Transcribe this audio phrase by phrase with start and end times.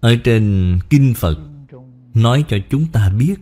[0.00, 1.38] Ở trên Kinh Phật,
[2.14, 3.36] Nói cho chúng ta biết,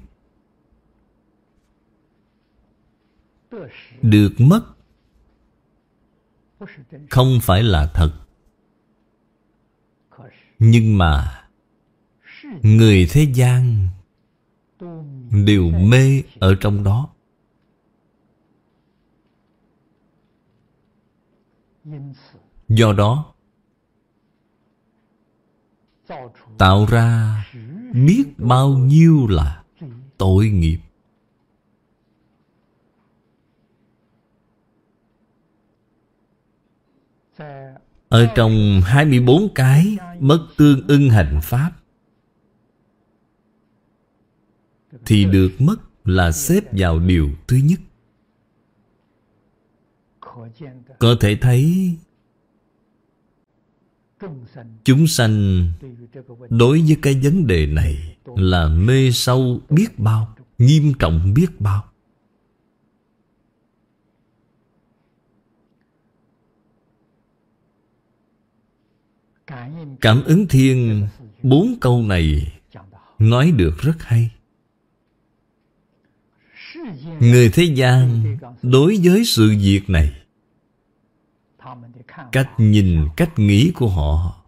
[4.02, 4.62] Được mất
[7.10, 8.12] Không phải là thật.
[10.58, 11.44] Nhưng mà
[12.62, 13.88] Người thế gian
[15.46, 17.14] Đều mê ở trong đó.
[22.68, 23.34] Do đó
[26.58, 27.44] Tạo ra
[27.94, 29.62] biết bao nhiêu là
[30.18, 30.78] tội nghiệp.
[38.08, 41.72] Ở trong 24 cái mất tương ưng hành pháp,
[45.06, 47.80] Thì được mất là xếp vào điều thứ nhất.
[50.98, 51.96] Có thể thấy
[54.84, 55.66] Chúng sanh
[56.50, 61.84] đối với cái vấn đề này Là mê sâu biết bao, Nghiêm trọng biết bao.
[70.00, 71.06] Cảm ứng thiên
[71.42, 72.52] Bốn câu này
[73.18, 74.30] Nói được rất hay.
[77.20, 80.17] Người thế gian Đối với sự việc này
[82.32, 84.44] Cách nhìn, cách nghĩ của họ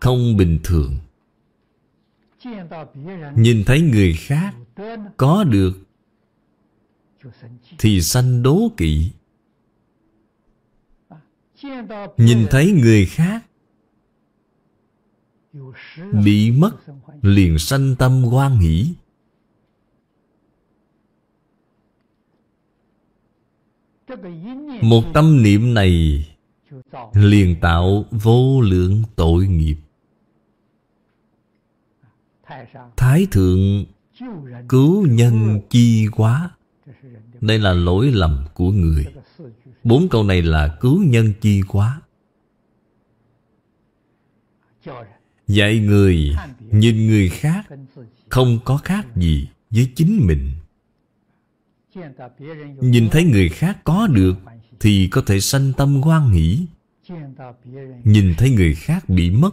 [0.00, 0.98] Không bình thường.
[3.36, 4.54] Nhìn thấy người khác
[5.16, 5.72] Có được
[7.78, 9.10] Thì sanh đố kỵ.
[12.16, 13.46] Nhìn thấy người khác
[16.24, 16.70] Bị mất
[17.22, 18.94] Liền sanh tâm hoan hỷ
[24.82, 26.24] Một tâm niệm này
[27.14, 29.76] liền tạo vô lượng tội nghiệp.
[32.96, 33.84] Thái thượng
[34.68, 36.50] cứu nhân chi quá
[37.40, 39.06] Đây là lỗi lầm của người.
[39.84, 42.00] Bốn câu này là cứu nhân chi quá
[45.46, 46.36] Dạy người,
[46.70, 47.66] nhìn người khác
[48.28, 50.52] Không có khác gì với chính mình.
[52.80, 54.34] Nhìn thấy người khác có được,
[54.80, 56.66] Thì có thể sanh tâm hoan hỷ.
[58.04, 59.50] Nhìn thấy người khác bị mất,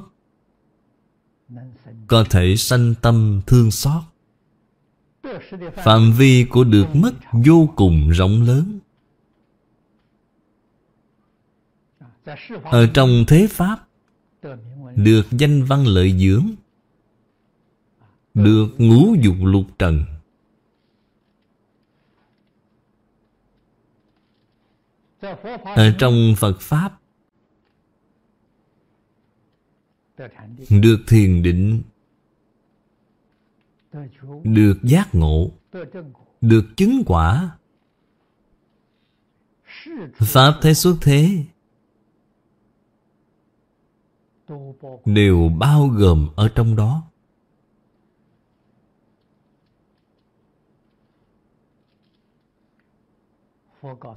[2.07, 4.03] Có thể sanh tâm thương xót.
[5.75, 7.13] Phạm vi của được mất
[7.45, 8.79] vô cùng rộng lớn.
[12.63, 13.87] Ở trong thế Pháp,
[14.95, 16.47] Được danh văn lợi dưỡng,
[18.33, 20.03] Được ngũ dục lục trần
[25.63, 26.99] Ở trong Phật Pháp,
[30.69, 31.81] Được thiền định,
[34.43, 35.51] Được giác ngộ,
[36.41, 37.57] Được chứng quả.
[40.15, 41.45] Pháp thế xuất thế
[45.05, 47.12] Đều bao gồm ở trong đó.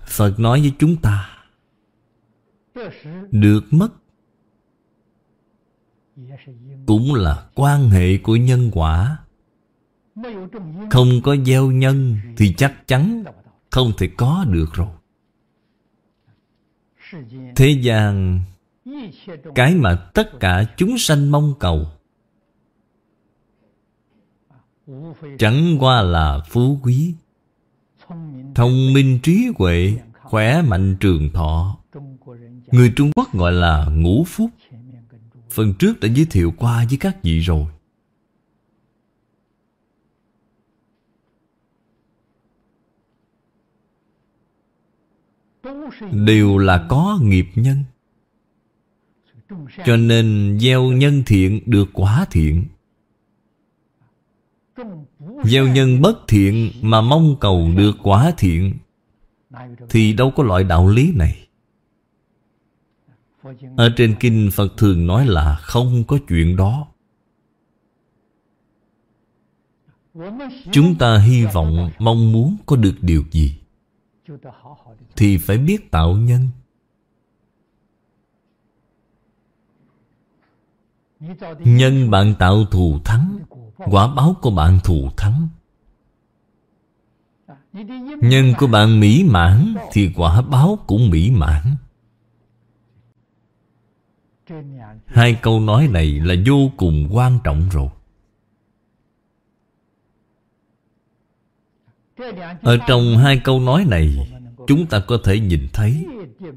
[0.07, 1.29] Phật nói với chúng ta,
[3.31, 3.89] Được mất
[6.87, 9.19] Cũng là quan hệ của nhân quả.
[10.91, 13.25] Không có gieo nhân Thì chắc chắn
[13.71, 14.89] Không thể có được rồi.
[17.57, 18.41] Thế gian,
[19.55, 21.87] Cái mà tất cả chúng sanh mong cầu,
[25.39, 27.15] Chẳng qua là phú quý.
[28.57, 31.79] Thông minh trí huệ, Khỏe mạnh trường thọ.
[32.73, 34.51] Người Trung Quốc gọi là ngũ phúc.
[35.51, 37.67] Phần trước đã giới thiệu qua với các vị rồi.
[46.13, 47.85] Đều là có nghiệp nhân,
[49.85, 52.65] Cho nên gieo nhân thiện được quả thiện.
[55.45, 58.75] Gieo nhân bất thiện mà mong cầu được quả thiện,
[59.89, 61.49] Thì đâu có loại đạo lý này.
[63.77, 66.87] Ở trên kinh Phật thường nói là không có chuyện đó.
[70.73, 73.59] Chúng ta hy vọng, mong muốn có được điều gì
[75.17, 76.49] Thì phải biết tạo nhân.
[81.59, 83.39] Nhân bạn tạo thù thắng
[83.79, 85.49] Quả báo của bạn thù thắng.
[88.21, 91.77] Nhân của bạn mỹ mãn Thì quả báo cũng mỹ mãn.
[95.07, 97.89] Hai câu nói này là vô cùng quan trọng rồi.
[102.63, 104.33] Ở trong hai câu nói này,
[104.67, 106.07] Chúng ta có thể nhìn thấy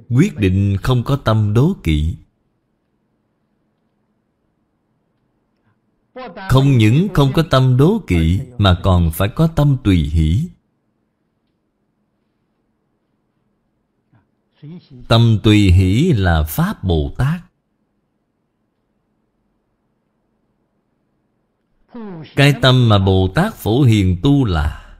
[0.09, 2.15] Quyết định không có tâm đố kỵ.
[6.49, 10.47] Không những không có tâm đố kỵ, Mà còn phải có tâm tùy hỷ.
[15.07, 17.41] Tâm tùy hỷ là Pháp Bồ Tát.
[22.35, 24.97] Cái tâm mà Bồ Tát Phổ Hiền tu là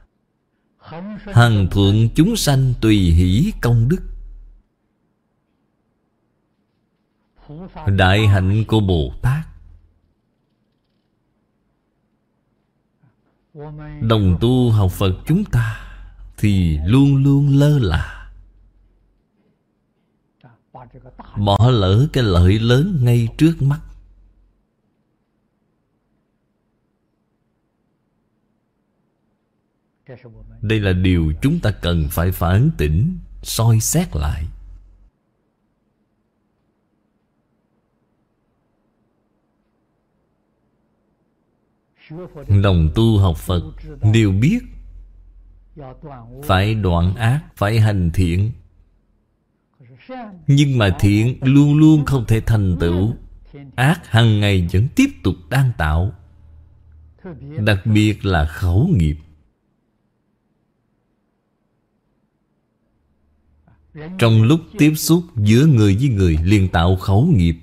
[1.24, 4.00] Hằng thuận chúng sanh tùy hỷ công đức.
[7.86, 9.46] Đại hạnh của Bồ Tát.
[14.00, 15.80] Đồng tu học Phật chúng ta
[16.36, 18.30] Thì luôn luôn lơ là.
[21.36, 23.80] Bỏ lỡ cái lợi lớn ngay trước mắt.
[30.60, 34.46] Đây là điều chúng ta cần phải phản tỉnh, soi xét lại.
[42.46, 43.62] Lòng tu học Phật
[44.12, 44.58] đều biết.
[46.44, 48.52] Phải đoạn ác, phải hành thiện.
[50.46, 53.14] Nhưng mà thiện luôn luôn không thể thành tựu.
[53.74, 56.12] Ác hằng ngày vẫn tiếp tục đang tạo.
[57.58, 59.16] Đặc biệt là khẩu nghiệp.
[64.18, 67.56] Trong lúc tiếp xúc giữa người với người liền tạo khẩu nghiệp.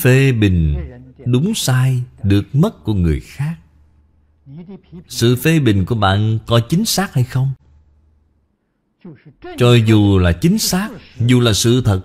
[0.00, 0.76] Phê bình
[1.24, 3.54] đúng sai được mất của người khác.
[5.08, 7.52] Sự phê bình của bạn có chính xác hay không?
[9.58, 10.88] Cho dù là chính xác,
[11.18, 12.00] Dù là sự thật,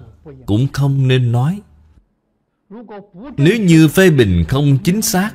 [0.45, 1.61] Cũng không nên nói.
[3.37, 5.31] Nếu như phê bình không chính xác,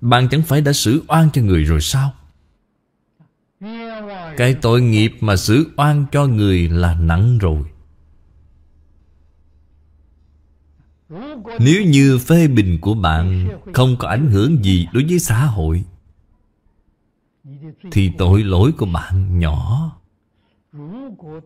[0.00, 2.12] bạn chẳng phải đã xử oan cho người rồi sao?
[4.36, 7.73] Cái tội nghiệp mà xử oan cho người là nặng rồi.
[11.58, 15.84] Nếu như phê bình của bạn Không có ảnh hưởng gì đối với xã hội,
[17.90, 19.90] Thì tội lỗi của bạn nhỏ.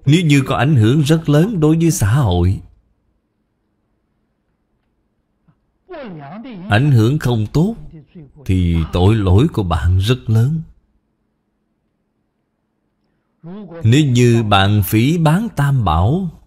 [0.06, 2.60] Nếu như có ảnh hưởng rất lớn đối với xã hội,
[6.68, 7.76] Ảnh hưởng không tốt,
[8.44, 10.62] thì tội lỗi của bạn rất lớn.
[13.84, 16.37] Nếu như bạn phỉ bán tam bảo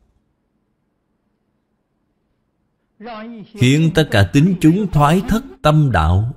[3.46, 6.34] khiến tất cả tính chúng thoái thất tâm đạo.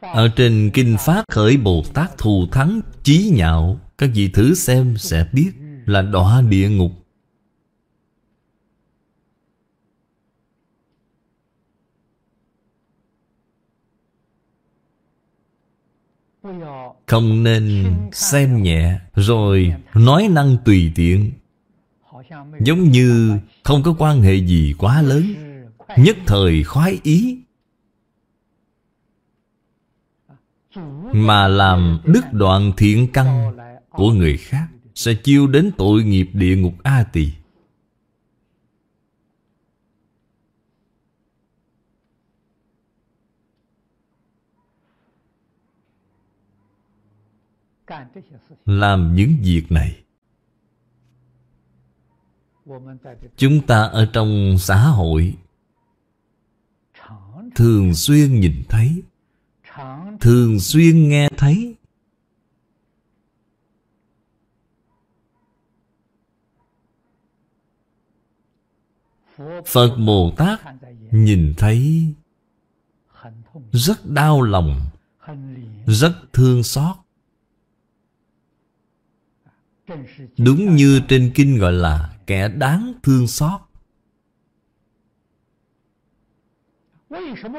[0.00, 4.96] Ở trên kinh pháp khởi bồ tát thù thắng, chí nhạo, các vị thử xem
[4.96, 5.50] sẽ biết
[5.86, 6.92] là đọa địa ngục.
[17.06, 21.32] Không nên xem nhẹ, Rồi nói năng tùy tiện.
[22.60, 25.34] Giống như không có quan hệ gì quá lớn,
[25.96, 27.38] Nhất thời khoái ý.
[31.12, 33.56] Mà làm đứt đoạn thiện căn
[33.90, 37.30] của người khác Sẽ chiêu đến tội nghiệp địa ngục A Tỳ
[48.64, 50.02] làm những việc này
[53.36, 55.36] chúng ta ở trong xã hội
[57.54, 59.02] thường xuyên nhìn thấy,
[60.20, 61.74] thường xuyên nghe thấy.
[69.66, 70.60] Phật bồ tát
[71.10, 72.06] nhìn thấy
[73.72, 74.80] rất đau lòng,
[75.86, 76.96] rất thương xót.
[80.38, 83.60] Đúng như trên kinh gọi là Kẻ đáng thương xót.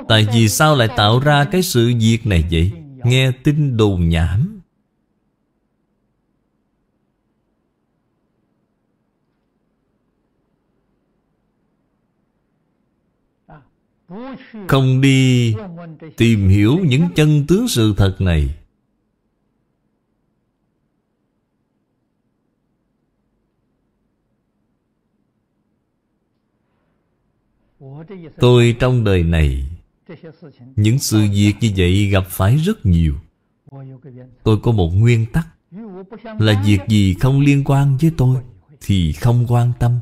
[0.08, 2.72] Tại vì sao lại tạo ra cái sự việc này vậy?
[3.04, 4.62] Nghe tin đồn nhảm.
[14.68, 15.56] Không đi
[16.18, 18.59] tìm hiểu những chân tướng sự thật này.
[28.40, 29.66] Tôi trong đời này
[30.76, 33.16] Những sự việc như vậy gặp phải rất nhiều.
[34.44, 35.48] Tôi có một nguyên tắc
[36.40, 38.38] Là việc gì không liên quan với tôi
[38.82, 40.00] Thì không quan tâm.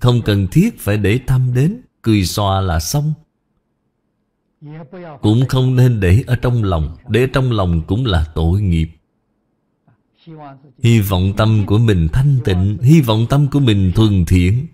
[0.00, 3.12] Không cần thiết phải để tâm đến Cười xòa là xong.
[5.22, 8.88] Cũng không nên để ở trong lòng Để trong lòng cũng là tội nghiệp.
[10.82, 14.66] Hy vọng tâm của mình thanh tịnh Hy vọng tâm của mình thuần thiện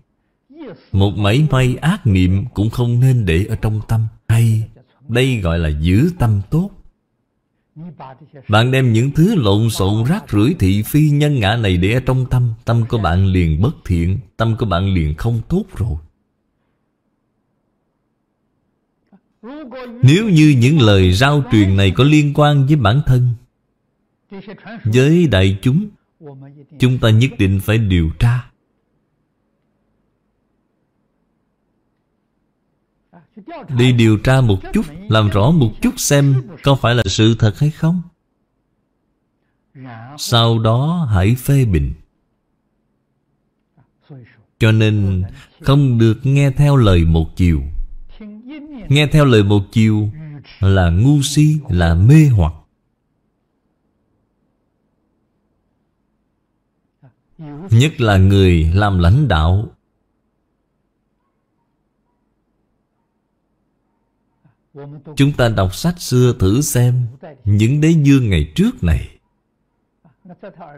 [0.93, 4.07] một mảy may ác niệm Cũng không nên để ở trong tâm.
[4.29, 4.69] Hay,
[5.09, 6.71] đây gọi là giữ tâm tốt.
[8.49, 12.01] Bạn đem những thứ lộn xộn rác rưởi thị phi nhân ngã này để ở
[12.01, 15.97] trong tâm Tâm của bạn liền bất thiện, Tâm của bạn liền không tốt rồi.
[20.03, 23.29] Nếu như những lời giao truyền này có liên quan với bản thân,
[24.85, 25.89] Với đại chúng
[26.79, 28.52] Chúng ta nhất định phải điều tra.
[33.77, 37.59] Đi điều tra một chút, Làm rõ một chút xem Có phải là sự thật
[37.59, 38.03] hay không.
[40.19, 41.93] Sau đó hãy phê bình.
[44.59, 45.23] Cho nên
[45.61, 47.63] Không được nghe theo lời một chiều.
[48.89, 50.11] Nghe theo lời một chiều
[50.61, 52.53] Là ngu si, Là mê hoặc.
[57.71, 59.69] Nhất là người làm lãnh đạo
[65.17, 67.07] Chúng ta đọc sách xưa thử xem
[67.45, 69.09] Những đế dương ngày trước này.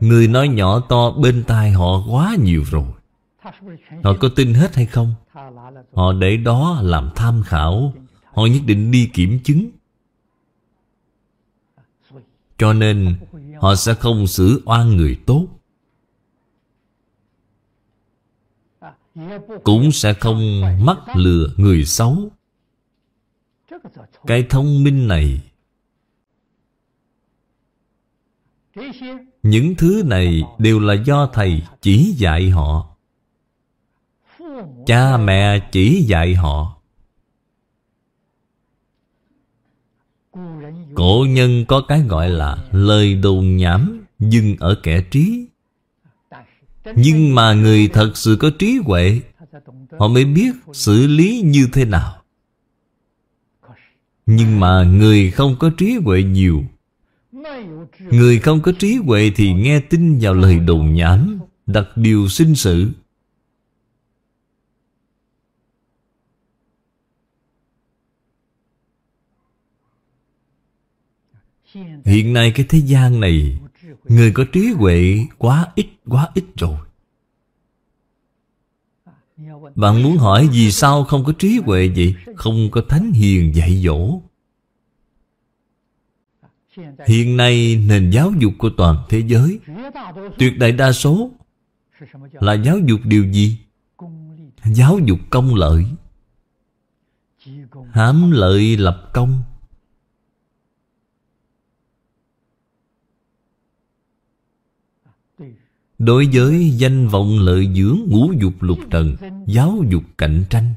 [0.01, 2.85] Người nói nhỏ to bên tai họ quá nhiều rồi.
[4.05, 5.15] Họ có tin hết hay không?
[5.93, 7.93] Họ để đó làm tham khảo.
[8.25, 9.71] Họ nhất định đi kiểm chứng.
[12.59, 13.17] Cho nên,
[13.61, 15.47] Họ sẽ không xử oan người tốt.
[19.65, 22.31] Cũng sẽ không mắc lừa người xấu
[24.27, 25.41] cái thông minh này,
[29.43, 32.97] những thứ này đều là do thầy chỉ dạy họ.
[34.87, 36.81] Cha mẹ chỉ dạy họ.
[40.95, 45.47] Cổ nhân có cái gọi là lời đồn nhảm dừng ở kẻ trí.
[46.97, 49.21] Nhưng mà người thật sự có trí huệ,
[49.99, 52.24] họ mới biết xử lý như thế nào
[54.27, 56.65] nhưng mà người không có trí huệ nhiều.
[57.99, 62.55] Người không có trí huệ thì nghe tin vào lời đồn nhảm Đặt điều sinh
[62.55, 62.91] sự.
[72.05, 73.59] Hiện nay cái thế gian này,
[74.05, 76.79] Người có trí huệ quá ít quá ít rồi
[79.75, 82.15] bạn muốn hỏi vì sao không có trí huệ vậy?
[82.37, 84.21] Không có thánh hiền dạy dỗ.
[87.07, 89.61] Hiện nay nền giáo dục của toàn thế giới,
[90.39, 91.31] Tuyệt đại đa số
[92.33, 93.59] Là giáo dục điều gì?
[94.65, 95.85] Giáo dục công lợi.
[97.91, 99.43] Hám lợi lập công.
[105.99, 110.75] Đối với danh vọng lợi dưỡng ngũ dục lục trần, Giáo dục cạnh tranh.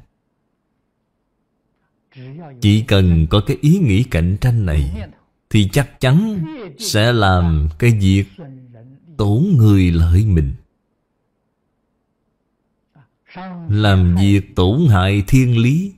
[2.62, 5.09] Chỉ cần có cái ý nghĩ cạnh tranh này,
[5.50, 6.45] Thì chắc chắn
[6.79, 8.25] sẽ làm cái việc
[9.17, 10.53] tổn người lợi mình.
[13.69, 15.93] Làm việc tổn hại thiên lý.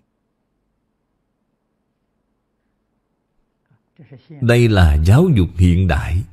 [4.41, 6.23] Đây là giáo dục hiện đại.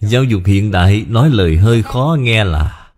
[0.00, 2.92] Giáo dục hiện đại, nói lời hơi khó nghe là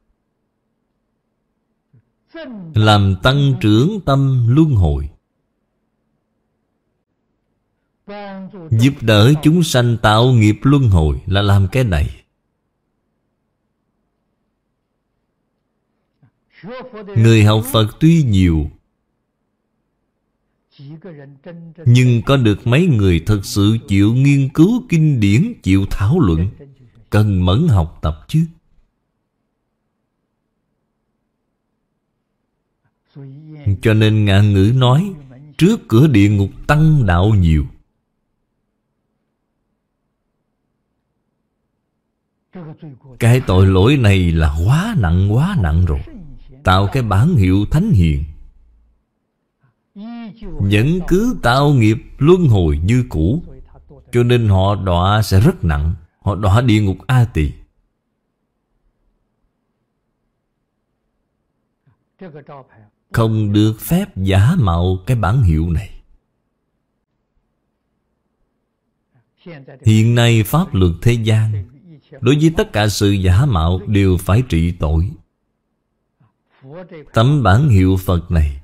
[2.74, 5.08] Làm tăng trưởng tâm luân hồi,
[8.70, 12.24] Giúp đỡ chúng sanh tạo nghiệp luân hồi là làm cái này.
[17.16, 18.70] Người học Phật tuy nhiều
[21.86, 26.48] nhưng có được mấy người thật sự chịu nghiên cứu kinh điển, Chịu thảo luận,
[27.10, 28.46] Cần mẫn học tập chứ?
[33.82, 35.14] Cho nên ngạn ngữ nói,
[35.58, 37.64] Trước cửa địa ngục tăng đạo nhiều.
[43.18, 46.00] Cái tội lỗi này là quá nặng quá nặng rồi.
[46.64, 48.24] Tạo cái bản hiệu thánh hiền
[50.46, 53.42] vẫn cứ tạo nghiệp luân hồi như cũ.
[54.12, 55.94] Cho nên họ đọa sẽ rất nặng.
[56.20, 57.52] Họ đọa địa ngục A tỳ.
[63.12, 65.90] Không được phép giả mạo cái bản hiệu này.
[69.84, 71.64] Hiện nay pháp luật thế gian,
[72.20, 75.10] Đối với tất cả sự giả mạo Đều phải trị tội.
[77.14, 78.60] Tấm bản hiệu Phật này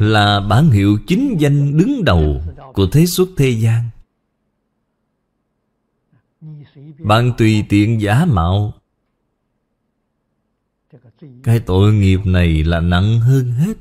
[0.00, 2.42] là bản hiệu chính danh đứng đầu
[2.72, 3.90] Của thế xuất thế gian.
[6.98, 8.72] Bạn tùy tiện giả mạo.
[11.42, 13.76] Cái tội nghiệp này là nặng hơn hết.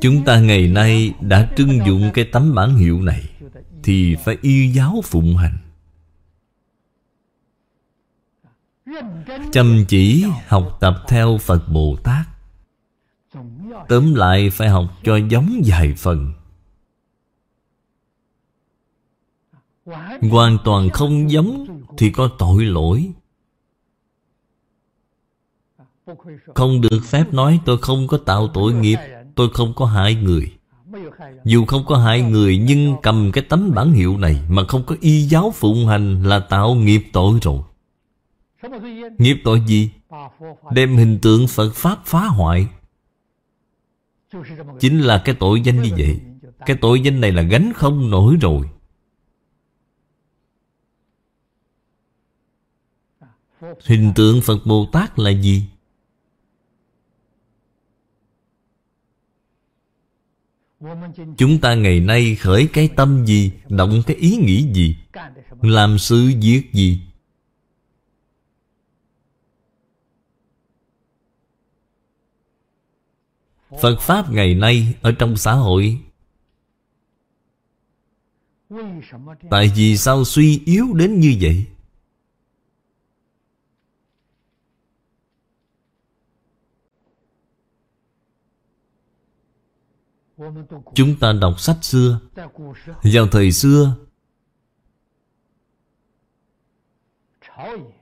[0.00, 3.30] Chúng ta ngày nay đã trưng dụng cái tấm bản hiệu này
[3.82, 5.67] Thì phải yêu giáo phụng hành.
[9.52, 12.26] Chăm chỉ học tập theo Phật Bồ Tát.
[13.88, 16.32] Tóm lại phải học cho giống vài phần.
[20.30, 23.10] Hoàn toàn không giống Thì có tội lỗi.
[26.54, 28.98] Không được phép nói tôi không có tạo tội nghiệp,
[29.34, 30.52] Tôi không có hại người.
[31.44, 34.96] Dù không có hại người Nhưng cầm cái tấm bản hiệu này Mà không có
[35.00, 37.62] y giáo phụng hành Là tạo nghiệp tội rồi.
[39.18, 39.90] Nghiệp tội gì?
[40.72, 42.68] Đem hình tượng Phật Pháp phá hoại.
[44.80, 46.20] Chính là cái tội danh như vậy.
[46.66, 48.68] Cái tội danh này là gánh không nổi rồi.
[53.84, 55.62] Hình tượng Phật Bồ Tát là gì?
[61.36, 64.96] Chúng ta ngày nay khởi cái tâm gì Động cái ý nghĩ gì?
[65.62, 67.00] Làm sự việc gì
[73.82, 76.00] Phật Pháp ngày nay Ở trong xã hội.
[79.50, 81.66] Tại vì sao suy yếu đến như vậy?
[90.94, 92.20] Chúng ta đọc sách xưa.
[93.02, 93.96] Vào thời xưa,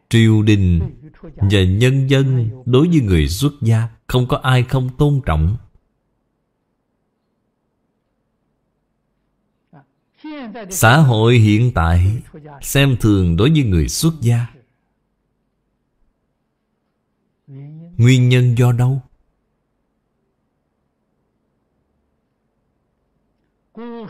[0.09, 0.81] Triều đình
[1.23, 5.57] Và nhân dân Đối với người xuất gia Không có ai không tôn trọng.
[10.71, 12.23] Xã hội hiện tại
[12.63, 14.47] Xem thường đối với người xuất gia.
[17.97, 19.03] Nguyên nhân do đâu?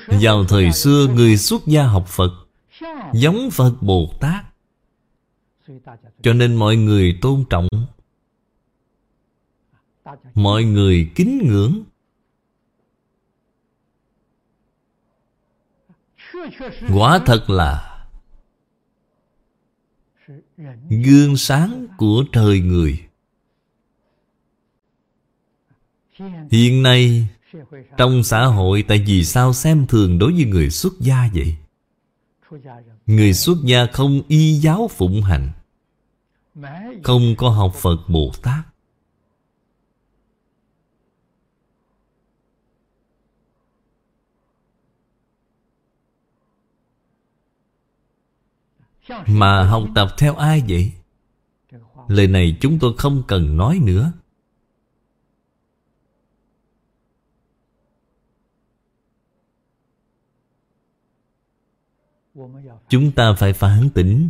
[0.07, 2.31] Vào thời xưa, người xuất gia học Phật
[3.13, 4.45] Giống Phật Bồ Tát.
[6.23, 7.69] Cho nên mọi người tôn trọng,
[10.35, 11.83] Mọi người kính ngưỡng.
[16.95, 17.93] Quả thật là
[20.89, 23.03] Gương sáng của trời người
[26.51, 27.29] Hiện nay,
[27.97, 31.57] trong xã hội, tại vì sao xem thường đối với người xuất gia vậy?
[33.07, 35.51] Người xuất gia không y giáo phụng hành,
[37.03, 38.76] Không có học Phật Bồ Tát
[49.27, 50.93] Mà học tập theo ai vậy?
[52.09, 54.13] Lời này chúng tôi không cần nói nữa
[62.89, 64.29] Chúng ta phải phản tỉnh,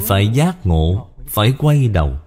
[0.00, 2.18] Phải giác ngộ, Phải quay đầu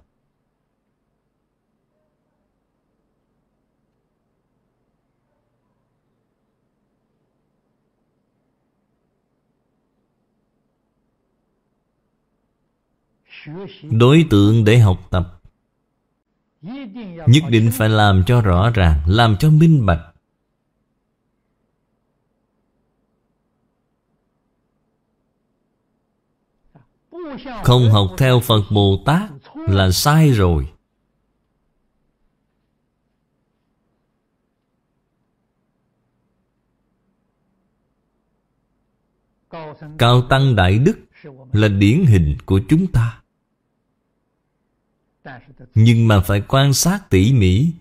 [13.83, 15.41] Đối tượng để học tập.
[17.27, 20.01] Nhất định phải làm cho rõ ràng, Làm cho minh bạch.
[27.63, 30.71] Không học theo Phật Bồ Tát Là sai rồi.
[39.97, 40.97] Cao Tăng Đại Đức
[41.53, 43.21] Là điển hình của chúng ta.
[45.75, 47.71] Nhưng mà phải quan sát tỉ mỉ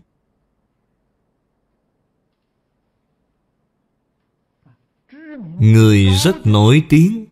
[5.59, 7.27] Người rất nổi tiếng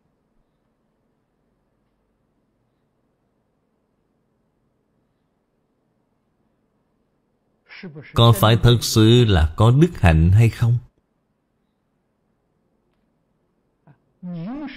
[8.14, 10.78] Có phải thật sự là có đức hạnh hay không?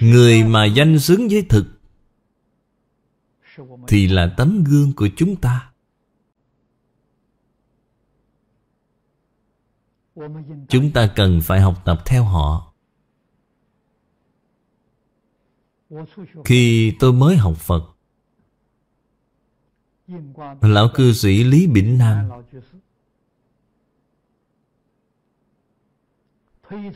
[0.02, 1.79] Người mà danh xứng với thực
[3.88, 5.72] thì là tấm gương của chúng ta.
[10.70, 12.74] Chúng ta cần phải học tập theo họ.
[16.46, 17.96] Khi tôi mới học Phật,
[20.62, 22.30] Lão cư sĩ Lý Bỉnh Nam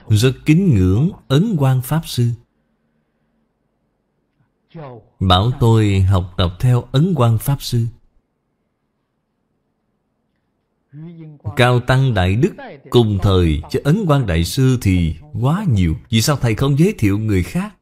[0.09, 2.31] Rất kính ngưỡng Ấn quan Pháp Sư.
[5.27, 7.85] Bảo tôi học tập theo Ấn quan Pháp Sư.
[11.55, 12.53] Cao Tăng Đại Đức
[12.89, 15.95] Cùng thời cho Ấn quan Đại Sư thì quá nhiều.
[16.09, 17.75] Vì sao Thầy không giới thiệu người khác?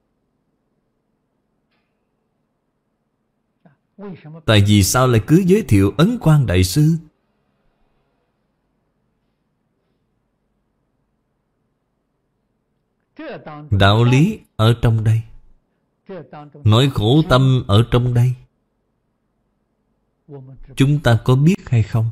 [4.45, 6.95] Tại vì sao lại cứ giới thiệu Ấn quan Đại Sư?
[13.71, 15.21] Đạo lý ở trong đây
[16.63, 18.34] nỗi khổ tâm ở trong đây,
[20.76, 22.10] Chúng ta có biết hay không?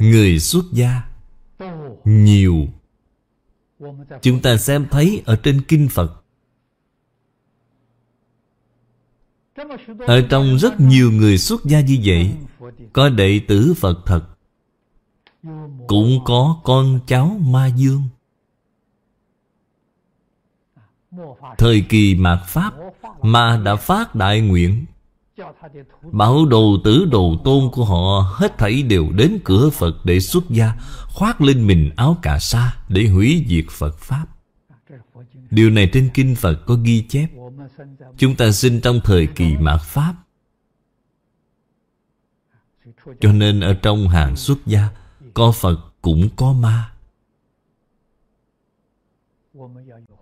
[0.00, 1.02] Người xuất gia
[2.04, 2.66] Nhiều
[4.22, 6.24] Chúng ta xem thấy ở trên Kinh Phật,
[9.98, 12.34] Ở trong rất nhiều người xuất gia như vậy,
[12.92, 14.31] Có đệ tử Phật thật
[15.88, 18.02] cũng có con cháu Ma Dương.
[21.58, 22.74] Thời kỳ mạt Pháp,
[23.22, 24.84] Ma đã phát đại nguyện.
[26.12, 30.50] Bảo đồ tử đồ tôn của họ Hết thảy đều đến cửa Phật để xuất
[30.50, 30.72] gia,
[31.08, 34.26] Khoác lên mình áo cà sa Để hủy diệt Phật Pháp.
[35.50, 37.28] Điều này trên Kinh Phật có ghi chép.
[38.16, 40.14] Chúng ta sinh trong thời kỳ mạt Pháp.
[43.20, 44.88] Cho nên ở trong hàng xuất gia
[45.34, 46.92] có Phật cũng có ma.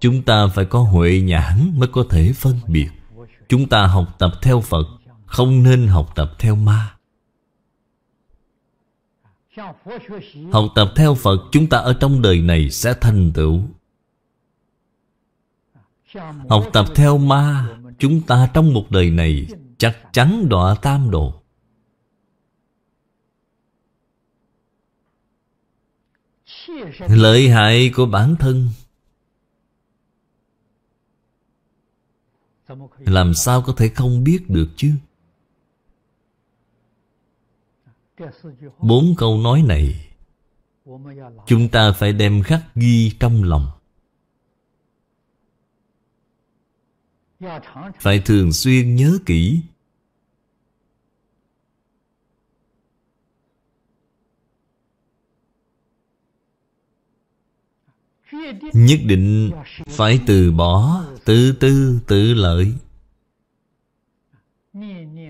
[0.01, 2.89] Chúng ta phải có huệ nhãn mới có thể phân biệt.
[3.49, 4.87] Chúng ta học tập theo Phật,
[5.27, 6.95] Không nên học tập theo ma.
[10.53, 13.61] Học tập theo Phật, Chúng ta ở trong đời này sẽ thành tựu.
[16.49, 17.69] Học tập theo ma,
[17.99, 19.47] Chúng ta trong một đời này
[19.79, 21.40] Chắc chắn đọa tam độ.
[27.09, 28.69] Lợi hại của bản thân.
[32.99, 34.93] Làm sao có thể không biết được chứ?
[38.79, 40.11] Bốn câu nói này,
[41.47, 43.71] Chúng ta phải đem khắc ghi trong lòng.
[48.01, 49.63] Phải thường xuyên nhớ kỹ
[58.73, 59.51] nhất định
[59.89, 62.73] phải từ bỏ tự tư tự lợi.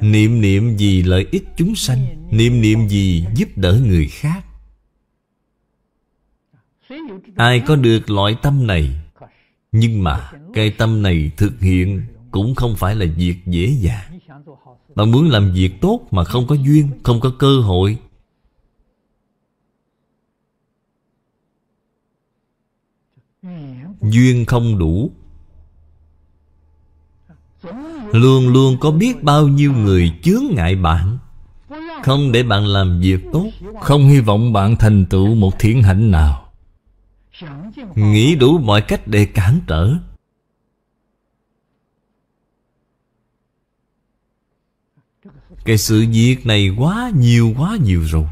[0.01, 4.45] Niệm niệm gì lợi ích chúng sanh, niệm niệm gì giúp đỡ người khác.
[7.37, 8.91] Ai có được loại tâm này?
[9.73, 14.19] Nhưng mà cái tâm này thực hiện Cũng không phải là việc dễ dàng.
[14.95, 17.99] Bạn muốn làm việc tốt mà không có duyên, Không có cơ hội
[24.11, 25.11] Duyên không đủ.
[28.13, 31.19] Luôn luôn có biết bao nhiêu người chướng ngại bạn.
[32.03, 36.11] Không để bạn làm việc tốt, Không hy vọng bạn thành tựu một thiện hạnh
[36.11, 36.53] nào.
[37.95, 39.95] Nghĩ đủ mọi cách để cản trở.
[45.65, 48.27] Cái sự việc này quá nhiều quá nhiều rồi.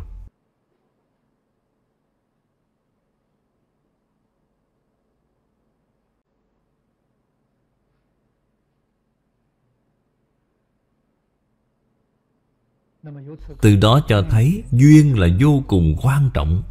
[13.61, 16.63] Từ đó cho thấy Duyên là vô cùng quan trọng.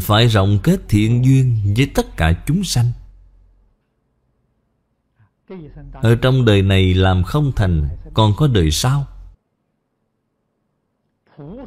[0.00, 2.92] Phải rộng kết thiện duyên với tất cả chúng sanh.
[5.92, 9.06] Ở trong đời này làm không thành, Còn có đời sau.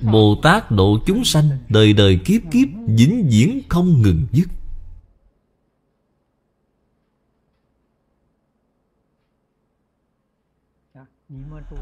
[0.01, 4.47] Bồ Tát độ chúng sanh Đời đời kiếp kiếp Vĩnh viễn không ngừng dứt.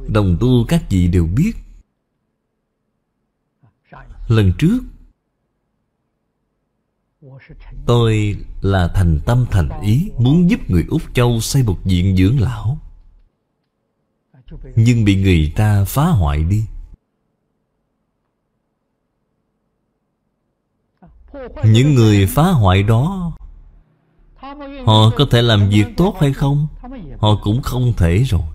[0.07, 1.53] Đồng tu các vị đều biết.
[4.27, 4.79] Lần trước,
[7.85, 12.39] Tôi là thành tâm thành ý Muốn giúp người Úc Châu xây một viện dưỡng
[12.39, 12.77] lão.
[14.75, 16.65] Nhưng bị người ta phá hoại đi.
[21.65, 23.35] Những người phá hoại đó,
[24.85, 26.67] Họ có thể làm việc tốt hay không?
[27.17, 28.52] Họ cũng không thể rồi.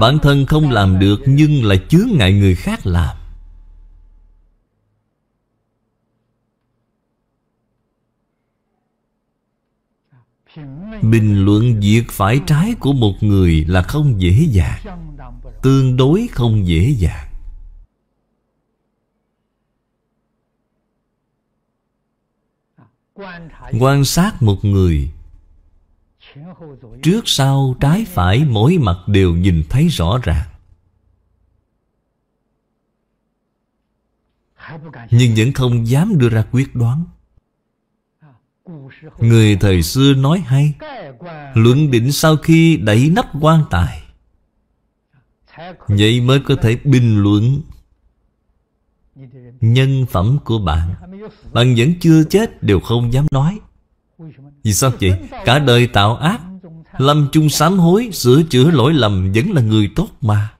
[0.00, 3.16] Bản thân không làm được Nhưng lại chướng ngại người khác làm.
[11.02, 14.80] Bình luận việc phải trái của một người là không dễ dàng,
[15.62, 17.30] Tương đối không dễ dàng.
[23.80, 25.10] Quan sát một người
[27.02, 30.48] Trước sau trái phải mỗi mặt đều nhìn thấy rõ ràng.
[35.10, 37.04] Nhưng vẫn không dám đưa ra quyết đoán.
[39.18, 40.74] Người thời xưa nói hay,
[41.54, 44.02] Luận định sau khi đẩy nắp quan tài.
[45.86, 47.60] Vậy mới có thể bình luận
[49.60, 50.94] Nhân phẩm của bạn.
[51.52, 53.60] Bạn vẫn chưa chết, đều không dám nói.
[54.64, 55.28] Vì sao vậy?
[55.44, 56.40] Cả đời tạo ác,
[56.98, 60.50] Lâm chung sám hối, Sửa chữa lỗi lầm Vẫn là người tốt mà.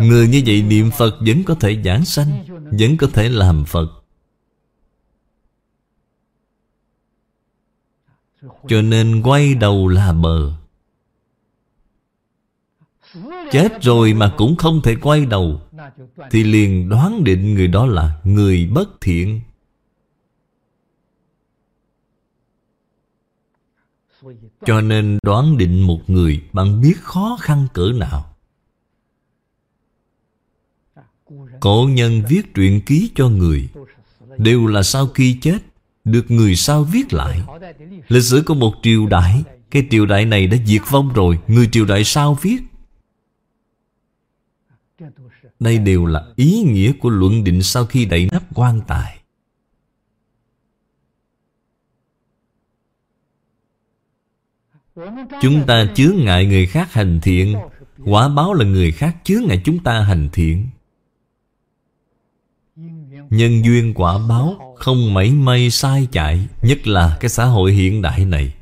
[0.00, 2.44] Người như vậy niệm Phật vẫn có thể giảng sanh,
[2.78, 3.88] Vẫn có thể làm Phật.
[8.68, 10.52] Cho nên quay đầu là bờ.
[13.52, 15.60] Chết rồi mà cũng không thể quay đầu,
[16.30, 19.40] Thì liền đoán định người đó là người bất thiện.
[24.66, 28.36] Cho nên đoán định một người, Bạn biết khó khăn cỡ nào?
[31.60, 33.68] Cổ nhân viết truyện ký cho người,
[34.38, 35.58] Đều là sau khi chết,
[36.04, 37.42] Được người sau viết lại.
[38.08, 41.68] Lịch sử của một triều đại, Cái triều đại này đã diệt vong rồi, Người
[41.72, 42.58] triều đại sau viết.
[45.60, 49.21] Đây đều là ý nghĩa của luận định Sau khi đẩy nắp quan tài.
[55.40, 57.56] Chúng ta chướng ngại người khác hành thiện.
[58.04, 60.66] Quả báo là người khác chướng ngại chúng ta hành thiện.
[63.30, 68.02] Nhân duyên quả báo Không mảy may sai chạy Nhất là cái xã hội hiện
[68.02, 68.54] đại này.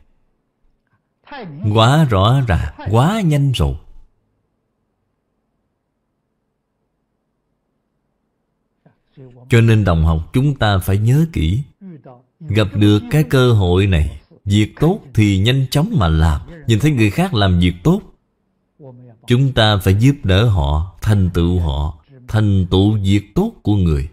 [1.75, 3.75] Quá rõ ràng Quá nhanh rồi.
[9.49, 11.63] Cho nên đồng học chúng ta phải nhớ kỹ
[12.41, 16.41] Gặp được cái cơ hội này Việc tốt thì nhanh chóng mà làm.
[16.67, 18.01] Nhìn thấy người khác làm việc tốt,
[19.27, 21.99] Chúng ta phải giúp đỡ họ, Thành tựu họ,
[22.29, 24.09] Thành tựu việc tốt của người.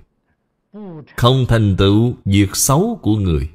[1.16, 3.50] Không thành tựu việc xấu của người.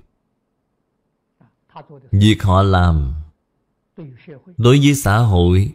[2.13, 3.15] Việc họ làm
[4.57, 5.73] Đối với xã hội,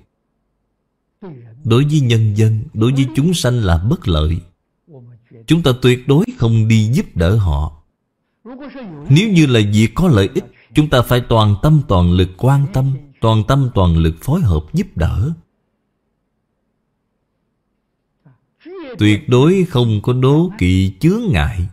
[1.63, 4.37] Đối với nhân dân, Đối với chúng sanh là bất lợi.
[5.47, 7.81] Chúng ta tuyệt đối không đi giúp đỡ họ.
[9.09, 10.43] Nếu như là việc có lợi ích
[10.77, 14.65] Chúng ta phải toàn tâm toàn lực quan tâm, Toàn tâm toàn lực phối hợp
[14.73, 15.33] giúp đỡ.
[18.99, 21.69] Tuyệt đối không có đố kỵ chướng ngại.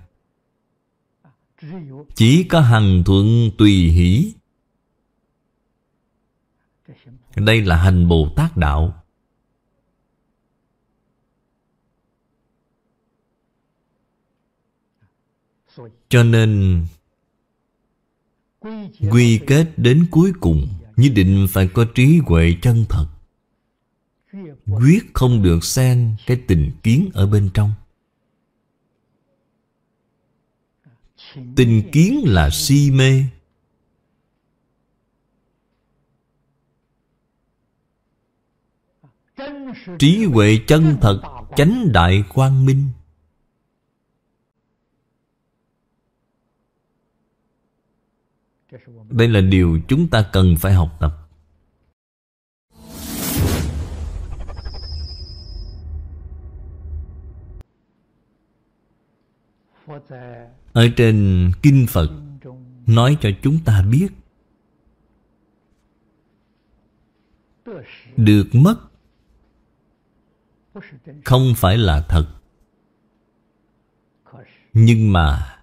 [2.14, 4.33] Chỉ có hằng thuận tùy hỷ.
[7.37, 9.03] Đây là hành Bồ Tát Đạo.
[16.09, 16.83] Cho nên
[19.11, 23.07] Quy kết đến cuối cùng, Nhất định phải có trí huệ chân thật.
[24.66, 27.72] Quyết không được xen cái tình kiến ở bên trong.
[31.57, 33.24] Tình kiến là si mê.
[39.98, 41.22] Trí huệ chân thật
[41.57, 42.88] Chánh đại quang minh.
[49.11, 51.25] Đây là điều chúng ta cần phải học tập.
[60.73, 62.11] Ở trên Kinh Phật,
[62.87, 64.09] Nói cho chúng ta biết,
[68.17, 68.77] Được mất
[71.25, 72.27] Không phải là thật.
[74.73, 75.59] Nhưng mà,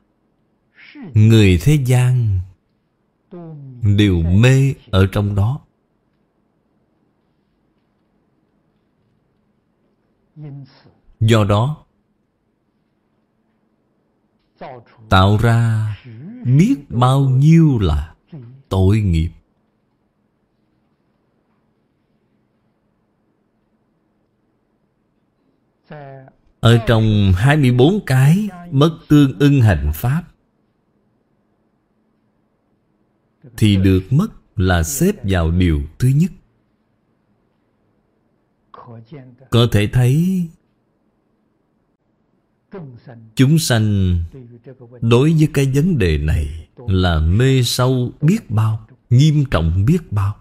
[1.14, 2.40] Người thế gian
[3.82, 5.60] Đều mê ở trong đó.
[11.20, 11.86] Do đó
[15.10, 15.96] Tạo ra
[16.46, 18.16] biết bao nhiêu là
[18.70, 19.30] tội nghiệp.
[26.60, 30.24] Ở trong 24 cái bất tương ưng hành pháp
[33.58, 36.32] Thì được mất là xếp vào điều thứ nhất.
[39.50, 40.48] Có thể thấy,
[43.36, 44.18] Chúng sanh
[45.02, 50.36] đối với cái vấn đề này Là mê sâu biết bao, Nghiêm trọng biết bao.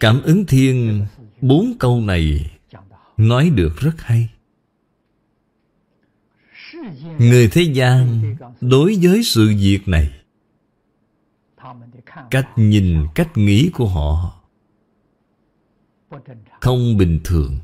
[0.00, 1.06] Cảm ứng thiên
[1.40, 2.50] Bốn câu này
[3.16, 4.28] Nói được rất hay.
[7.18, 8.22] Người thế gian
[8.60, 10.12] Đối với sự việc này
[12.30, 14.40] Cách nhìn, cách nghĩ của họ
[16.60, 17.58] Không bình thường.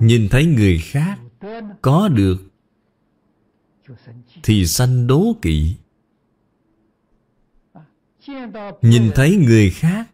[0.00, 1.18] Nhìn thấy người khác
[1.82, 2.36] Có được
[4.42, 5.76] Thì sanh đố kỵ.
[8.82, 10.10] Nhìn thấy người khác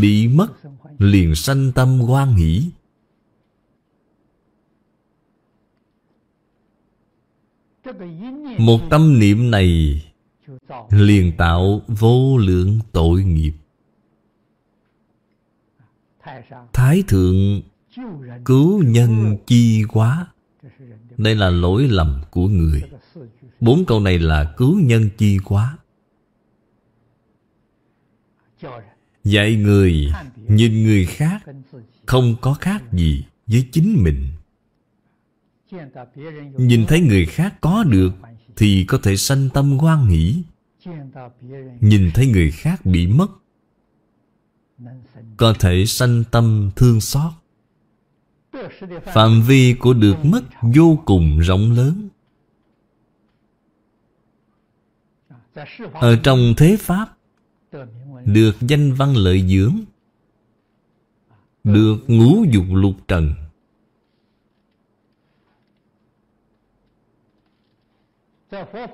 [0.00, 0.48] Bị mất
[0.98, 2.70] Liền sanh tâm hoan hỷ.
[8.58, 10.02] Một tâm niệm này
[10.90, 13.52] Liền tạo vô lượng tội nghiệp.
[16.72, 17.62] Thái thượng
[18.44, 20.26] Cứu nhân chi quá,
[21.16, 22.82] Đây là lỗi lầm của người.
[23.60, 25.78] Bốn câu này là cứu nhân chi quá.
[29.24, 31.42] Dạy người, Nhìn người khác
[32.06, 34.33] Không có khác gì với chính mình.
[36.56, 38.12] Nhìn thấy người khác có được,
[38.56, 40.42] Thì có thể sanh tâm hoan hỷ.
[41.80, 43.30] Nhìn thấy người khác bị mất,
[45.36, 47.32] Có thể sanh tâm thương xót.
[49.04, 50.42] Phạm vi của được mất
[50.74, 52.08] vô cùng rộng lớn.
[55.92, 57.16] Ở trong thế Pháp,
[58.24, 59.76] Được danh văn lợi dưỡng,
[61.64, 63.34] Được ngũ dục lục trần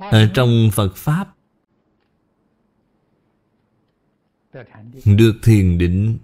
[0.00, 1.34] Ở trong Phật Pháp,
[5.04, 6.18] Được thiền định,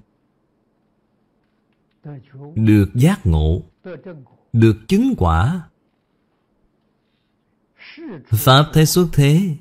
[2.54, 3.62] Được giác ngộ,
[4.52, 5.68] Được chứng quả.
[8.26, 9.56] Pháp thế xuất thế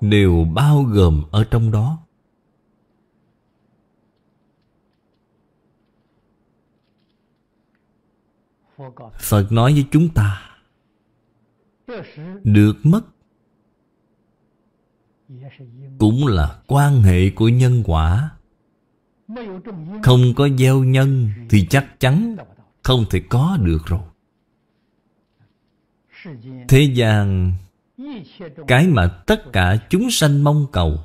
[0.00, 1.98] Đều bao gồm ở trong đó.
[9.20, 10.42] Phật nói với chúng ta,
[12.44, 13.02] Được mất
[15.98, 18.30] Cũng là quan hệ của nhân quả.
[20.02, 22.36] Không có gieo nhân Thì chắc chắn
[22.82, 24.00] Không thể có được rồi.
[26.68, 27.54] Thế gian,
[28.66, 30.98] Cái mà tất cả chúng sanh mong cầu,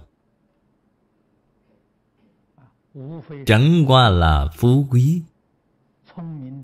[3.46, 5.22] Chẳng qua là phú quý.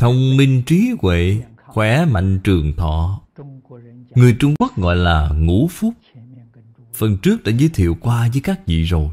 [0.01, 3.21] Thông minh trí huệ, Khỏe mạnh trường thọ.
[4.15, 5.93] Người Trung Quốc gọi là ngũ phúc.
[6.93, 9.09] Phần trước đã giới thiệu qua với các vị rồi.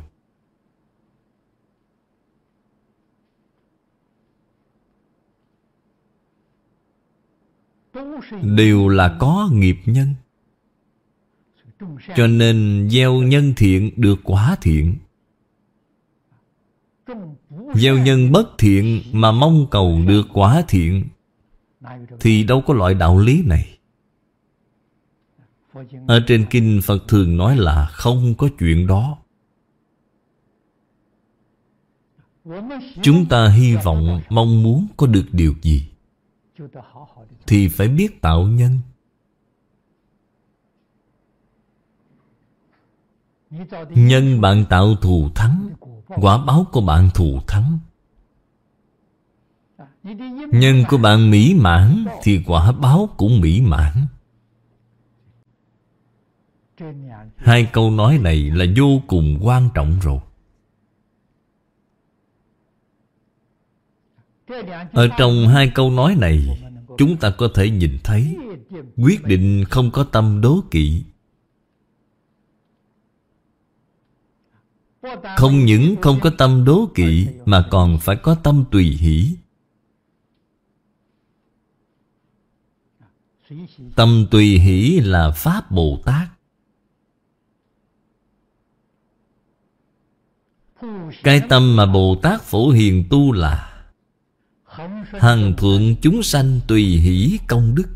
[8.42, 10.14] Đều là có nghiệp nhân.
[12.16, 14.96] Cho nên gieo nhân thiện được quả thiện.
[17.74, 21.08] Gieo nhân bất thiện mà mong cầu được quả thiện,
[22.20, 23.78] Thì đâu có loại đạo lý này.
[26.06, 29.18] Ở trên kinh Phật thường nói là không có chuyện đó.
[33.02, 35.88] Chúng ta hy vọng, mong muốn có được điều gì
[37.46, 38.78] Thì phải biết tạo nhân.
[43.90, 45.68] Nhân bạn tạo thù thắng
[46.08, 47.78] Quả báo của bạn thù thắng.
[50.52, 54.06] Nhân của bạn mỹ mãn Thì quả báo cũng mỹ mãn.
[57.36, 60.18] Hai câu nói này là vô cùng quan trọng rồi.
[64.92, 66.58] Ở trong hai câu nói này,
[66.98, 68.36] Chúng ta có thể nhìn thấy
[68.96, 71.04] Quyết định không có tâm đố kỵ.
[75.36, 79.36] Không những không có tâm đố kỵ, Mà còn phải có tâm tùy hỷ.
[83.96, 86.28] Tâm tùy hỷ là Pháp Bồ Tát.
[91.22, 93.84] Cái tâm mà Bồ Tát Phổ Hiền tu là
[95.12, 97.88] Hằng thuận chúng sanh tùy hỷ công đức.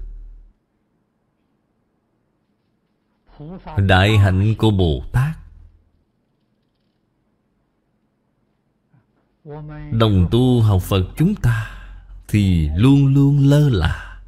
[3.77, 5.42] Đại hạnh của Bồ Tát.
[9.93, 11.71] Đồng tu học Phật chúng ta
[12.29, 14.21] Thì luôn luôn lơ là.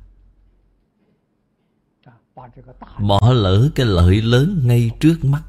[2.99, 5.43] Bỏ lỡ cái lợi lớn ngay trước mắt.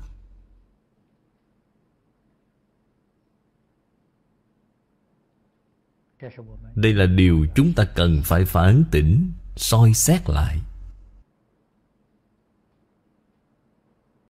[6.75, 10.61] Đây là điều chúng ta cần phải phản tỉnh, soi xét lại.